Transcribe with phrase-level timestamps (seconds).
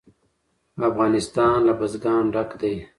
[0.89, 2.75] افغانستان له بزګان ډک دی.